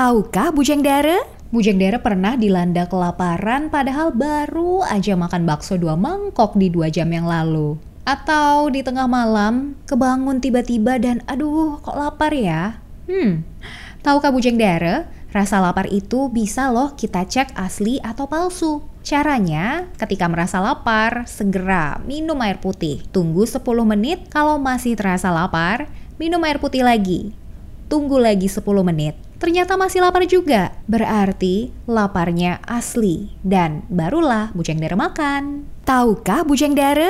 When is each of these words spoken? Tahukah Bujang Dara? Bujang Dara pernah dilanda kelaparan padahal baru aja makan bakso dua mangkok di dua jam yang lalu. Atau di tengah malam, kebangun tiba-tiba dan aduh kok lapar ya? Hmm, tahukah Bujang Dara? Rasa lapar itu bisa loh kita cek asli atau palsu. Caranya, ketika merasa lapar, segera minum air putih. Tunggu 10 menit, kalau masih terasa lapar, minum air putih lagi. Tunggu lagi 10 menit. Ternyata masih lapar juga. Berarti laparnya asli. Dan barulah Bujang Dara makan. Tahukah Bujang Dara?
Tahukah 0.00 0.48
Bujang 0.48 0.80
Dara? 0.80 1.20
Bujang 1.52 1.76
Dara 1.76 2.00
pernah 2.00 2.32
dilanda 2.32 2.88
kelaparan 2.88 3.68
padahal 3.68 4.08
baru 4.16 4.80
aja 4.80 5.12
makan 5.12 5.44
bakso 5.44 5.76
dua 5.76 5.92
mangkok 5.92 6.56
di 6.56 6.72
dua 6.72 6.88
jam 6.88 7.12
yang 7.12 7.28
lalu. 7.28 7.76
Atau 8.08 8.72
di 8.72 8.80
tengah 8.80 9.04
malam, 9.04 9.76
kebangun 9.84 10.40
tiba-tiba 10.40 10.96
dan 10.96 11.20
aduh 11.28 11.84
kok 11.84 11.92
lapar 12.00 12.32
ya? 12.32 12.80
Hmm, 13.12 13.44
tahukah 14.00 14.32
Bujang 14.32 14.56
Dara? 14.56 15.04
Rasa 15.36 15.60
lapar 15.60 15.84
itu 15.92 16.32
bisa 16.32 16.72
loh 16.72 16.96
kita 16.96 17.28
cek 17.28 17.52
asli 17.52 18.00
atau 18.00 18.24
palsu. 18.24 18.80
Caranya, 19.04 19.84
ketika 20.00 20.24
merasa 20.32 20.64
lapar, 20.64 21.28
segera 21.28 22.00
minum 22.08 22.40
air 22.40 22.56
putih. 22.56 23.04
Tunggu 23.12 23.44
10 23.44 23.60
menit, 23.84 24.32
kalau 24.32 24.56
masih 24.56 24.96
terasa 24.96 25.28
lapar, 25.28 25.92
minum 26.16 26.40
air 26.48 26.56
putih 26.56 26.88
lagi. 26.88 27.36
Tunggu 27.92 28.16
lagi 28.16 28.48
10 28.48 28.64
menit. 28.80 29.28
Ternyata 29.40 29.80
masih 29.80 30.04
lapar 30.04 30.28
juga. 30.28 30.76
Berarti 30.84 31.72
laparnya 31.88 32.60
asli. 32.68 33.32
Dan 33.40 33.88
barulah 33.88 34.52
Bujang 34.52 34.76
Dara 34.76 34.94
makan. 35.00 35.64
Tahukah 35.88 36.44
Bujang 36.44 36.76
Dara? 36.76 37.08